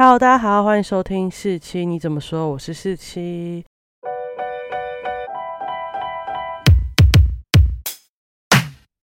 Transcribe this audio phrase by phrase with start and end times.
[0.00, 2.48] Hello，大家好，欢迎收听四七，你怎么说？
[2.48, 3.64] 我是四七。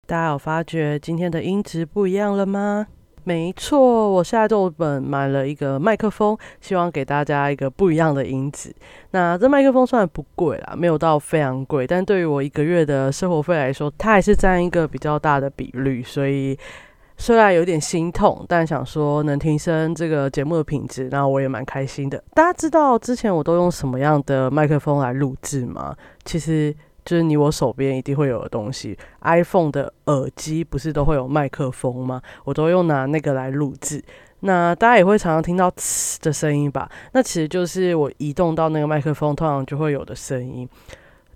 [0.06, 2.86] 大家有发觉今天的音质不一样了吗？
[3.22, 8.70] 没错，我下周本买了一个麦克风，希望给大家一个不一样的音质。
[9.12, 16.02] 那这麦克风虽然不贵啦，没有到非常贵，但对于我一个月的生活费来说，它还是占一个比较大的比率。
[16.02, 16.58] 所以
[17.16, 22.22] 虽然有点心痛，但想说能提升这个节目的品质，那我也蛮开心的。
[22.34, 25.96] 大家知道之前我都用什么样的麦克风来录制吗？
[26.24, 26.74] 其实。
[27.04, 32.18] 就是你我手边一定会有的东西，iPhone 的耳机不是都会有麦克风吗？
[32.44, 34.02] 我都用拿那个来录制。
[34.40, 36.90] 那大家也会常常听到“呲”的声音吧？
[37.12, 40.66] 那其实就是我移动到那个麦克风，通常就会有的声音。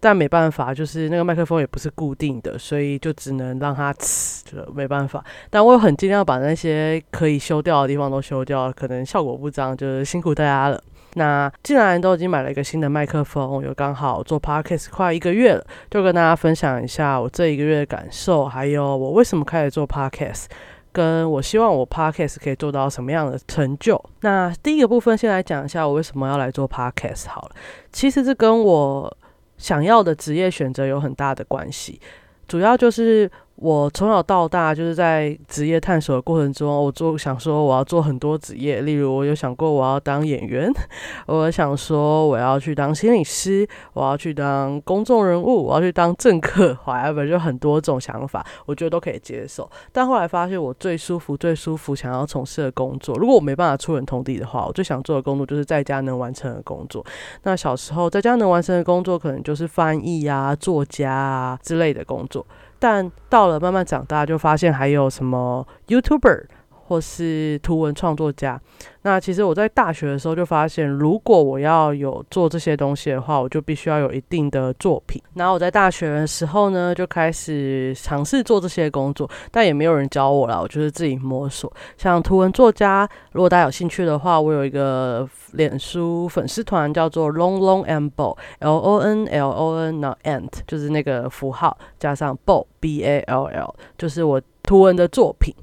[0.01, 5.25] 但没办法，就是那个麦克风也不是固定的，所以就只能让它呲，就没办法。
[5.51, 10.83] 但我很尽量把那些可以修掉的地方都修掉，可能效果不彰，就是辛苦大家了。
[11.15, 20.45] 那既然都已经买了一个新的麦克风，又刚好做 podcast 快一个月了，就跟大家分享一下我这一个月的感受，还有我为什么开始做 podcast，
[20.93, 24.01] 跟我希望我 podcast 可以做到什么样的成就。
[24.21, 27.51] 那第一个部分先来讲一下我为什么要来做 podcast 好了，
[27.91, 29.17] 其实这跟我
[29.59, 32.01] 想要的职业选择有很大的关系，
[32.47, 33.31] 主要就是。
[33.61, 40.71] 我从小到大就是在职业探索的过程中，我做想说我要做很多职业，例如我有想过我要当演员，
[41.27, 49.69] 我想说我要去当心理师，我要去当公众人物，我要去当政客， whatever，就很多种想法，我觉得都可以接受。
[49.91, 57.05] 但后来发现我最舒服、最舒服想要从事的工作，如果我没办法出人头地的话，我最想做的工作就是在家能完成的工作。
[57.43, 62.47] 那小时候在家能完成的工作，可能就是翻译啊、作家啊之类的工作。
[62.79, 66.47] 但到了慢慢长大，就发现还有什么 YouTuber。
[66.89, 68.59] 或是图文创作家，
[69.03, 75.23] 那其实我在大学的时候就发现，如果我要有做这些东西的话，我就必须要有一定的作品。
[75.35, 81.71] 然后我在大学的时候呢，就开始尝试做这些工作，但也没有人教我了，我就是自己摸索。
[81.99, 93.45] 像图文作家，如果大家有兴趣的话，我有一个脸书粉丝团叫做 Long Long and Ball，L O N L O N，然后 Ant 就是那个符号加上 Ball B A L
[93.45, 95.55] L，就是我图文的作品。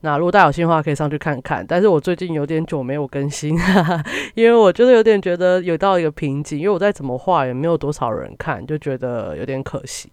[0.00, 1.64] 那如果大家有兴趣的话，可以上去看看。
[1.66, 4.04] 但是我最近有点久没有更新，哈 哈
[4.34, 10.08] 因为我就是有点觉得有到一个瓶颈，因为我再怎么画也没有多少人看，就觉得有点可惜。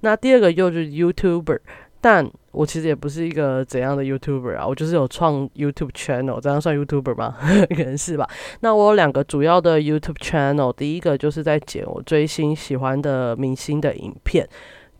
[0.00, 1.60] 那第二个又是 YouTuber，
[2.00, 7.36] 但我其实也不是一个怎样的 YouTuber 啊，我就是有创 YouTube channel，这样算 YouTuber 吗？
[7.74, 8.28] 可能是吧。
[8.60, 14.46] 那我有两个主要的 YouTube channel，第一个就是在剪我追星喜欢的明星的影片。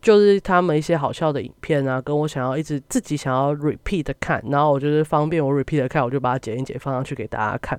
[0.03, 7.79] 就是他们一些好笑的影片啊，跟我想要一直自己想要 repeat 的看，然后我就是方便我 repeat 的看，我就把它剪一剪放上去给大家看。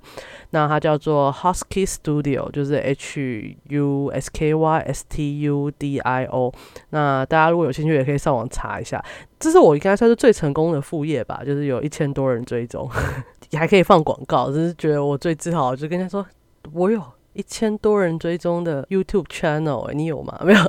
[0.52, 6.54] 那它叫做 Husky Studio，就是 H U S K Y S T U D I O。
[6.92, 9.04] 那大家如果有兴趣，也可以上网查一下。
[9.38, 12.90] 这是我应该算是最成功的副业吧，就是有一千多人追踪，
[13.52, 16.26] 也还可以放广告，就是觉得我最自豪，就跟他说
[16.72, 17.04] 我有
[17.34, 20.40] 一千多人追踪的 YouTube channel，你有吗？
[20.46, 20.60] 没有。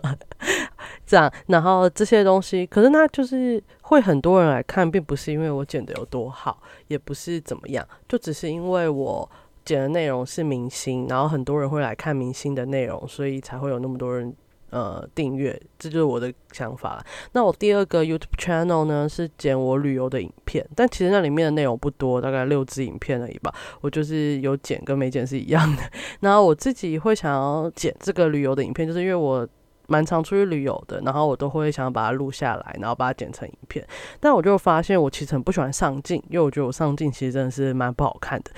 [1.15, 9.31] 这样，然后这些东西，可是那就是会很多人来看，并不是因为我剪的有多好，也不是怎么样，就只是因为我
[9.65, 14.35] 剪的内容是明星，然后很多人会来看明星的内容，所以才会有那么多人
[14.71, 17.01] 呃订阅，这就是我的想法。
[17.31, 23.55] 那我第二个 YouTube channel 呢是剪我旅游的影片，但其实那里面的内容不多，大概六支影片而已吧。
[23.81, 25.83] 我就是有剪跟没剪是一样的。
[26.19, 29.49] 然后我自己会想要剪这个旅游的影片，就是因为我。
[29.87, 33.87] 蛮常出去旅游的，然后我都会想把它录下来，然后把它剪成影片。
[34.21, 38.51] 但我就发现，我其实很不喜欢上镜，因为我觉得我上镜其实真的是蛮不好看的，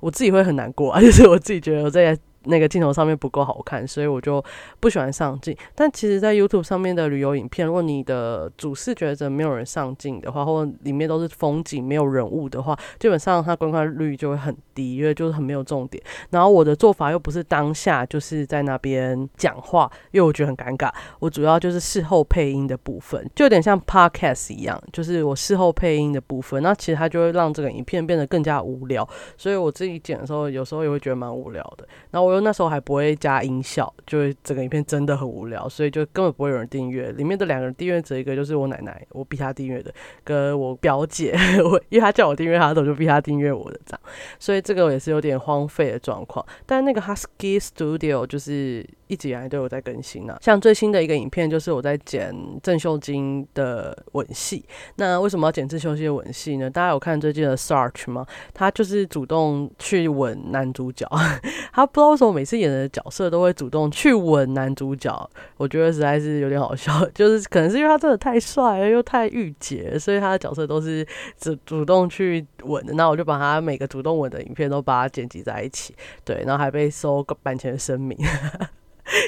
[0.00, 2.18] 我自己会很难过啊， 就是我自己觉得我在。
[2.44, 4.42] 那个镜头上面不够好看，所以我就
[4.78, 5.56] 不喜欢上镜。
[5.74, 16.02] 但其实，在 YouTube 上面的旅游影片，如果你的主视觉者没有人上镜的话，或者里面都是风景没有人物的话，基本上它观看率就会很低，因为就是很没有重点。
[16.30, 20.90] 然后我的做法又不是当下就是在那边讲话，因为我觉得很尴尬。
[21.18, 26.62] 我主要就是事后配音的部分，就有点像 Podcast 一样，就是我事后配音的部分。
[26.62, 29.06] 那其实它就会让这个影片变得更加无聊，
[29.36, 31.86] 所以我自己剪的时候，有时候也会觉得蛮无聊的。
[32.10, 37.10] 然后我又那时候还不会加音效，就整个影片真的很无聊，所以就根本不会有人订阅。
[37.12, 39.92] 里面的两个人订阅者，一个就是我奶奶，我逼她订阅的，
[40.22, 41.34] 跟我表姐，
[41.64, 44.00] 我因为她叫我订阅她的，我就逼她订阅我的这样。
[44.38, 46.46] 所以这个也是有点荒废的状况。
[46.64, 50.38] 但那个 Husky Studio 就是一直以来都有在更新呢。
[50.40, 54.64] 像最新的一个影片，就是我在剪郑秀晶的吻戏。
[54.96, 56.70] 那为什么要剪郑秀晶的吻戏呢？
[56.70, 58.24] 大家有看最近的 Search 吗？
[58.54, 61.06] 他就是主动去吻男主角，
[61.74, 67.04] 他不知道为什么每次演的角色都会主动去吻男主角，我觉得实在是有点好笑。
[67.12, 71.04] 就是可能是因为他真的太帅了，又太御姐，所以他的角色都是
[71.36, 72.94] 主主动去吻的。
[72.94, 78.16] 那我就把他每个主动吻的影片都把它剪辑在一起，对，然后还被收版权声明。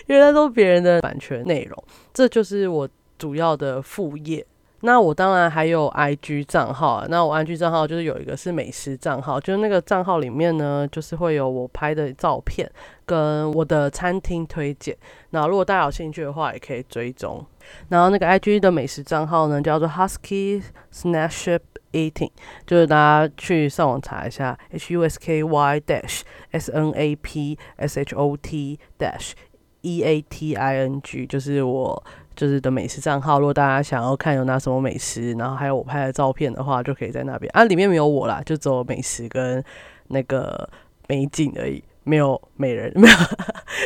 [0.07, 2.89] 因为那都是别人的版权内容，这就是我
[3.19, 4.45] 主要的副业。
[4.85, 12.69] 那我当然还有 IG 账号，那我 IG 账号就是有一个是美食账号，就是那个账号里面呢，就是会有我拍的照片
[13.07, 14.97] 跟我的餐厅推荐。
[15.31, 17.47] 那如果大家有兴趣的话，也可以追踪。
[17.91, 20.61] 然后那个 IG 的美食账号呢，叫做 Husky
[20.93, 21.61] Snapship
[21.93, 22.33] Eating，
[22.67, 29.35] 就是大家去上网查一下，H U S K Y Dash S N A P S H O T Dash。
[29.83, 32.03] E A T I N G 就是我
[32.35, 39.63] 就是的美食账号，如果大家想要看有拿什么美食，然后还有我拍的照片的话，就可以在那边啊，里面没有我啦，就只有美食跟
[40.09, 40.69] 那个
[41.09, 43.15] 美景而已，没有美人， 没有，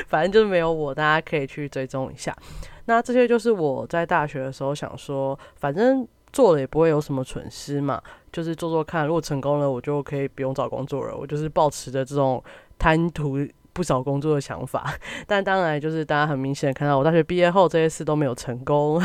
[0.07, 2.37] 反正就是没有我，大家可以去追踪一下。
[2.85, 8.01] 那这些就是我在大学的时候想说，反正做了也不会有什么损失嘛，
[8.31, 11.17] 就是做做看，如果成功了，我就可以不用找工作了。
[11.17, 12.43] 我就是保持着这种
[12.79, 13.39] 贪图。
[13.77, 14.91] 不找工作的想法，
[15.29, 18.99] 但当然就是大家很明显看到我大学毕业后这些事都没有成功，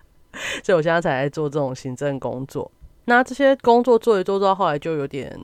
[0.64, 2.72] 所以我现在才在做这种行政工作。
[3.04, 5.38] 那这些工作做一做到后来就有点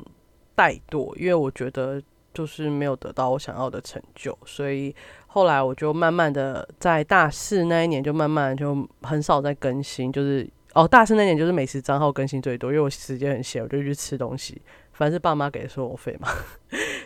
[0.57, 2.03] 怠惰，因为我觉得
[2.33, 4.97] 就是没有得到我想要的成就，所以
[5.27, 14.63] 后来我就慢慢的在大四那一年就慢慢就很少在更新，就是哦大四那年就是美食账号更新最多，因为我时间很闲，我就去吃东西。
[14.95, 16.29] 反正是爸妈给的生活费嘛，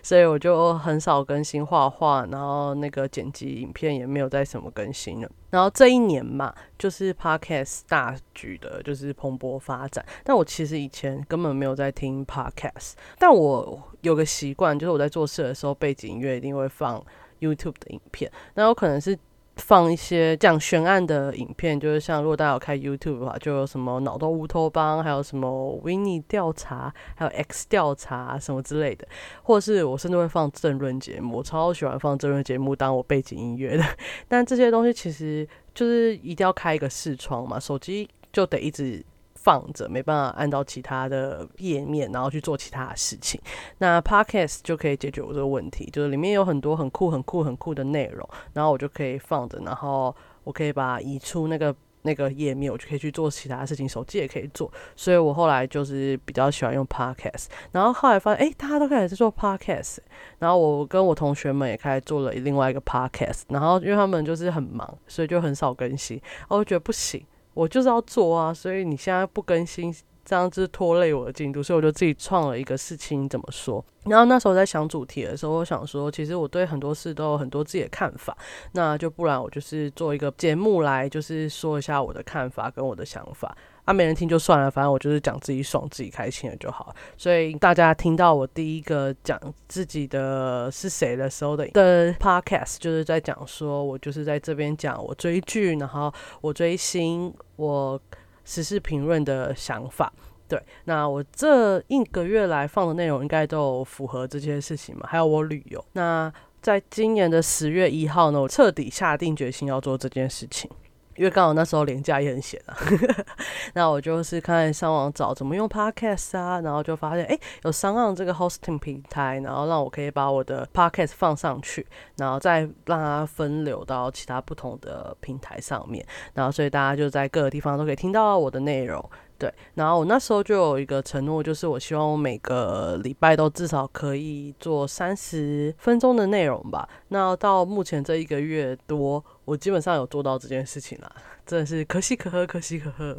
[0.03, 5.31] 所以我就很少更新画画，然后那个剪辑影片也没有再什么更新了。
[5.51, 10.05] 然后这一年嘛，就是 podcast 大举的，就是蓬勃发展。
[10.25, 17.03] 但我其实以前根本没有在听 podcast，但我有个习惯，就是我在做事的时候，背景音乐一定会放
[17.41, 18.31] YouTube 的影片。
[18.55, 19.19] 那有可能是。
[19.57, 29.09] 放一些讲悬案的影片，就是像如果大家有开 YouTube 的话，就有什么脑洞乌托邦，还有什么维尼调查，还有 X 调查什么之类的，
[29.43, 33.85] 或者是我甚至会放政论节目，我超喜欢放政论节目当我背景音乐的。
[34.29, 39.05] 但这些东西其实就是一定要开一个视窗嘛，手机就得一直。
[39.47, 43.41] 放着没办法按照其他的页面，然后去做其他的事情。
[43.79, 50.13] 那 Podcast 就可以解决我这个问题，就是里面有很多很酷、很酷、很酷的内容，然后我就可以放着，然后
[50.43, 51.73] 我可以把移出那个
[52.03, 54.69] 那个页面，我就可以去做其他事情，手机也可以做。
[54.97, 59.99] 所以我后来就是比较喜欢用 Podcast，然后后来发现，哎，大家都开始在做 Podcast，
[60.41, 67.25] 然后我跟我同学们也开始做了另外一个 Podcast，然后因为他们就是很忙，所以就很少更新，我觉得不行。
[67.57, 69.91] 我就是要做啊，所以你现在不更新，
[70.27, 73.83] 这样子拖累我的进度，所以我就自己创了一个事情，怎么说？
[74.05, 78.37] 然后那时候在想主题的时候，我想说，其实我对很多事都有很多自己的看法，
[78.73, 83.57] 那就不然我就是做一个节目来，就是说一下我的看法跟我的想法。
[83.87, 86.95] 啊，没人听就算了，反正我就是讲自己爽、自己开心了就好。
[87.17, 97.99] 所以大家听到我第一个讲自己的是谁的时候的的 podcast，就是在讲说我就是在这边讲我追剧，然后我追星，我
[98.45, 100.13] 时事评论的想法。
[100.49, 105.07] 对，那我这一个月来放的内容应该都符合这些事情嘛？
[105.09, 105.85] 还有我旅游。
[105.93, 110.69] 那在今年的十月一号呢，我彻底下定决心要做这件事情。
[111.17, 112.77] 因为刚好那时候连假也很闲啊，
[113.75, 126.05] 那我就是看上网找怎么用 Podcast 啊，然后就发现哎有商岸这个 hosting 平台，然后让我可以把我的 Podcast 放上去，然后再让它分流到其他不同的平台上面，
[126.35, 129.03] 然后所以大家就在各个地方都可以听到我的内容。
[129.39, 136.89] 对，然后我那时候就有一个承诺，就是我希望我每个礼拜都至少可以做三十分钟的内容吧。
[137.09, 141.11] 那到目前这一个月多，我基本上有做到这件事情了，
[141.47, 143.17] 真的是可喜可贺，可喜可贺。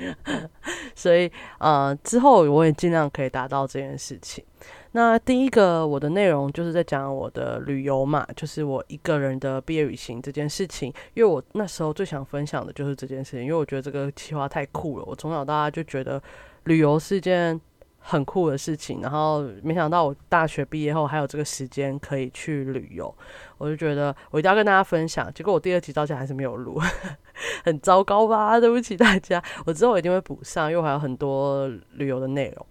[0.96, 4.42] 所以，呃，之后我也尽量可以达到这件事情。
[4.92, 10.88] 那第一个我的内容就是在讲我的旅游嘛，就是我一个人的毕业旅行这件事情。
[11.12, 15.04] 因为我那时候最想分享的就是这件事情，因为我觉得这个计划太酷了。
[15.06, 16.20] 我从小到大就觉得
[16.64, 17.60] 旅游是件
[18.00, 23.14] 很酷的事情，然后没想到我大学毕业后还有这个时间可以去旅游，
[23.58, 25.32] 我就觉得我一定要跟大家分享。
[25.32, 26.80] 结果我第二集到现在还是没有录，
[27.64, 28.58] 很糟糕吧？
[28.60, 32.66] 对不起大家，我之后一定会补上，因为还有很多旅游的内容。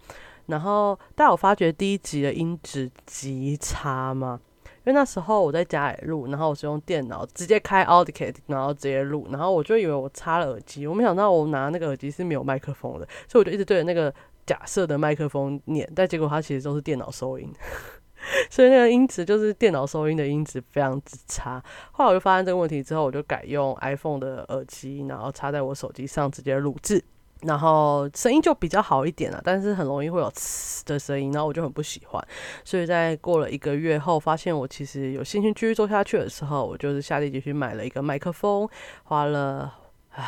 [0.48, 4.40] 然后但我发觉第一集的音质极差嘛？
[4.86, 14.12] 因为那时候我在家里录，然后我是用电脑直接开 Audiocast，然后直接录，然后我就以为我插了耳机，我没想到我拿那个耳机是没有麦克风的，所以我就一直对着那个
[14.50, 17.54] 假设的麦克风念，但结果它其实都是电脑收音，
[18.50, 21.64] 所以那个音质就是电脑收音的音质非常之差。
[21.92, 27.04] 后来我就发现这个问题之后，我就改用 iPhone 的耳机，然后插在我手机上直接录制。
[27.44, 32.28] 然后声音就比较好一点了，但是很容易会有呲的声音，然后我就很不喜欢。
[32.66, 38.68] 所以在过了一个月后，发现我其实有心情继续做下去的时候，我就是下定决心买了一个麦克风，
[39.04, 39.74] 花了
[40.10, 40.26] 唉，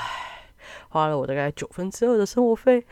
[0.89, 2.85] 花了我大概九分之二的生活费，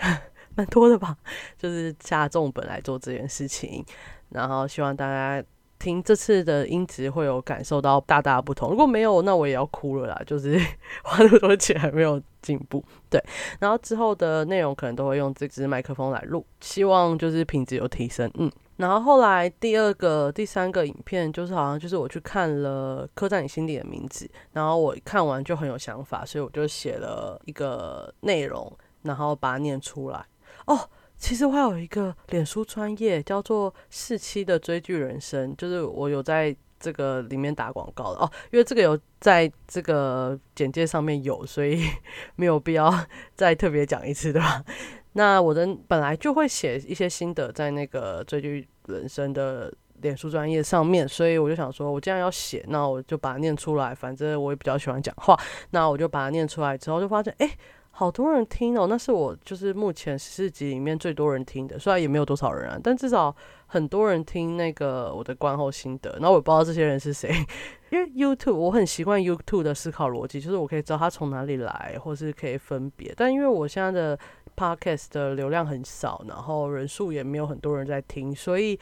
[0.59, 1.15] 蛮多的吧，
[1.57, 3.85] 就是下重本来做这件事情。
[4.29, 5.43] 然后希望大家。
[5.79, 10.21] 听这次的音质会有感受到大大不同，如果没有，那我也要哭了啦。
[10.27, 10.59] 就是
[11.05, 13.23] 花那么多钱还没有进步，对。
[13.61, 18.29] 然后之后的内容可能都会用这支麦克风来录，希望就是品质有提升。
[18.33, 28.69] 嗯，然后后来第二个、第三个影片就是好像就是我去看了《刻在你心底的名字》，然后我看完就很有想法，所以我就写了一个内容，
[29.03, 30.25] 然后把它念出来。
[30.73, 30.89] 哦。
[31.17, 41.83] 其实我还有一个脸书专业叫做“四期的追剧人生”，就是我有在这个里面打广告的哦，因为这个有在这个简介上面有，所以
[42.37, 42.89] 没有必要
[43.35, 44.63] 再特别讲一次，对吧？
[45.11, 55.37] 那我的本来就会写一些心得在那个追剧人生的脸书专业上面，所以我就想说，我既然要写，那我就把它念出来，反正我也比较喜欢讲话，
[55.71, 57.57] 那我就把它念出来之后，就发现，哎。
[57.99, 63.35] 好多人听哦，那是我就是目前十四集里面最多人听的，虽然也没有多少人啊，但至少
[63.67, 66.09] 很多人听那个我的观后心得。
[66.13, 67.29] 然后我不知道这些人是谁，
[67.91, 73.13] 因为 YouTube 我很习惯 YouTube 的思考逻辑，就是我可以知道它从哪里来，或是可以分别。
[73.17, 74.17] 但因为我现在的
[74.55, 78.79] Podcast 的流量很少，然后人数也没有很多人在听，所以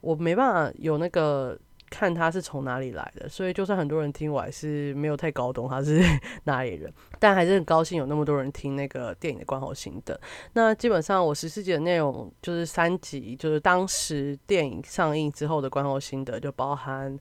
[0.00, 1.58] 我没办法有那个。
[1.92, 6.00] 看他是从哪里来的，所以就算很多人听，我还是没有太搞懂他是
[6.44, 10.18] 哪里人，但还是很高兴有那么多人听那个电影的观后心得。
[10.54, 17.18] 那基本上我十四集的内容就是三集，就是当时电影上映之后的观后心得，就包含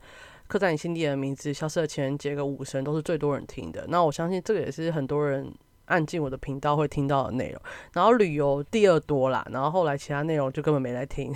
[0.48, 3.86] 刻在你心底的名字、消失的情人节跟武神都是最多人听的。
[3.90, 5.54] 那我相信这个也是很多人。
[5.92, 7.62] 按进我的频道会听到的内容，
[7.94, 11.32] 然后旅游第二多啦，然后后来其他内容就根本没在听，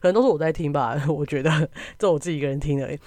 [0.00, 1.68] 可能都是我在听吧， 我觉得
[1.98, 2.98] 这我自己一个人听而已。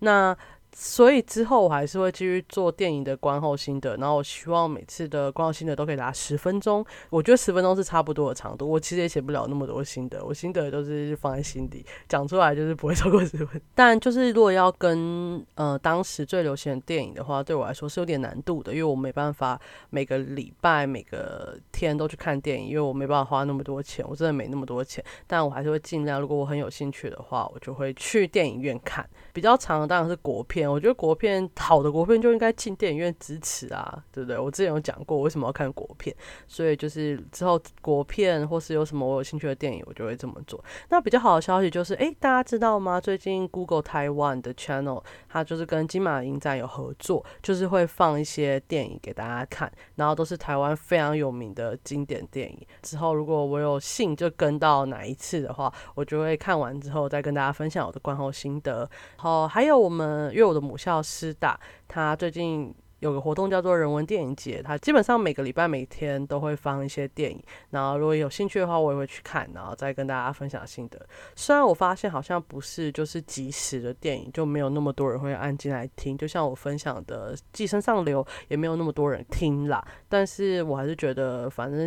[0.00, 0.36] 那。
[0.72, 6.84] 所以之后我还是会继续做电影的观后心得，然后我希望每次的观后心得都可以达十分钟。
[7.10, 8.68] 我觉得十分钟是差不多的长度。
[8.68, 13.60] 我其实也写不了那么多心得，我心得都是放在心底，讲出来就是不会超过十分。
[13.74, 19.60] 但就是如果要跟呃当时最流行的电影的话，对我来说是有点难度的，因为我没办法
[19.90, 25.04] 每个礼拜每个天都去看电影，因为我没办法花那么多钱，我真的没那么多钱。
[25.26, 29.08] 但我还是会尽量，如果我很有兴趣的话，我就会去电影院看。
[29.32, 30.70] 比较长的当然是国片。
[30.70, 34.38] 我觉得国片好的国片就应该进电影院支持啊，对不对？
[34.38, 36.14] 我之前有讲过为什么要看国片，
[36.46, 40.62] 所以就是之后国片或是有什么我有兴趣的电影，我就会这么做。
[40.88, 43.00] 那比较好的消息就是，诶，大家知道吗？
[43.00, 52.66] 最近 Google Taiwan 的 channel 它就是跟金马影展有合作，就是会放一些电影给大家看，然后都是台湾非常有名的经典电影。
[52.82, 58.88] 之后如果我有幸就跟到哪一次的话，我就会看完之后再跟大家分享我的观后心得。
[59.20, 70.98] 好，还有我们因为我的母校师大，它最近有个活动叫做人文电影节，它基本上每个礼拜每天都会放一些电影，然后如果有兴趣的话，我也会去看，然后再跟大家分享心得。
[71.36, 81.86] 虽然我发现好像不是就是即时的电影就没有那么多人会按进来听，就像我分享的《寄生上流》也没有那么多人听啦，但是我还是觉得反正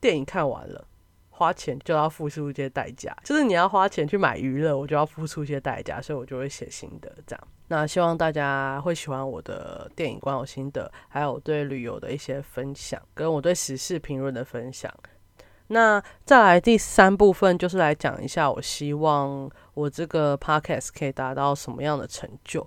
[0.00, 0.84] 电影看完了。
[1.36, 7.48] 花钱就要付出一些代价，就是你要花钱去买娱乐，我就要付出一些代价，所以我就会写心得这样。
[7.68, 14.90] 那希望大家会喜欢我的电影观后心得，还有对旅游的一些分享，跟我对时事评论的分享。
[15.66, 22.66] 那再来第三部分，就是来讲一下，我希望我这个 podcast 可以达到什么样的成就。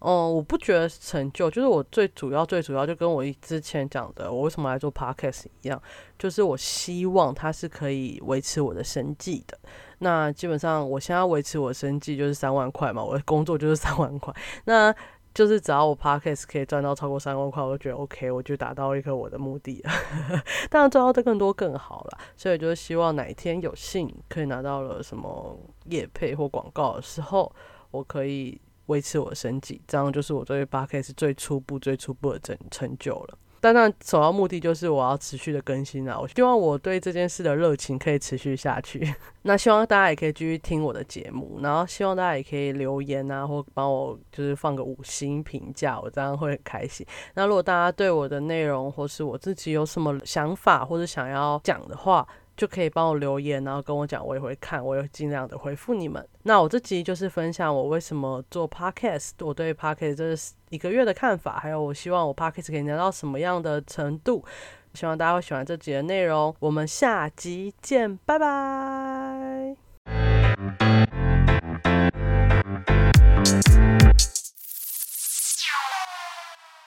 [0.00, 5.82] 哦，我不觉得成就，就是我最主要、最主要就跟我之前讲的，我为什么来做 podcast 一样，
[6.16, 9.58] 就是我希望它是可以维持我的生计的。
[9.98, 14.32] 那基本上我现在维持我的生计就是三万块嘛，我的工作就是三万块，
[14.66, 14.94] 那
[15.34, 19.90] 就是只要我 podcast 可以赚到超过三万块，我就觉得 OK，我就达到一个我的目的了。
[20.70, 27.52] 当然，赚到的更多更好了，所以就是希望哪一天有幸可以拿到了什么业配或广告的时候，
[27.90, 28.60] 我可以。
[28.88, 33.38] 维持我的生计，这样就是我对八 K 是最初步、最初步的成成就了。
[33.60, 36.16] 当然，首要目的就是我要持续的更新啊！
[36.16, 39.12] 我希望我对这件事的热情可以持续下去。
[39.42, 47.04] 那希望大家也可以继续听我的节目，然后希望大家也可以留言啊，或帮我就是放个五星评价，我这样会很开心。
[47.34, 52.24] 那如果大家对我的内容或是我自己有什么想法或者想要讲的话，
[52.58, 56.22] 就可以帮我留言，然后跟我讲，我也会看，我也会尽量的回复你们。
[56.42, 60.34] 那我这集就是分享我为什么做 podcast，我对 podcast 这
[60.70, 64.44] 一个月的看法，还有我希望我 podcast 可以拿到什么样的程度。
[64.94, 66.52] 希望大家会喜欢这集的内容。
[66.58, 69.17] 我们下集见，拜拜。